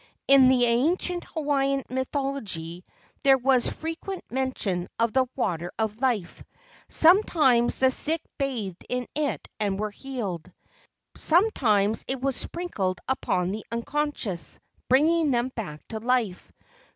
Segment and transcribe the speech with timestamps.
[0.27, 2.83] In the ancient Hawaiian mythology
[3.23, 6.43] there was frequent mention of "the water of life."
[6.89, 10.51] Some¬ times the sick bathed in it and were healed.
[11.15, 14.57] Sometimes it was sprinkled upon the unconscious,
[14.89, 16.51] bringing them back to life.